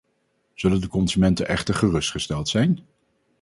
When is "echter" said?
1.47-1.73